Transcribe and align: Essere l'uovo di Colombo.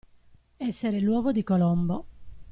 Essere 0.57 0.99
l'uovo 0.99 1.31
di 1.31 1.43
Colombo. 1.43 2.05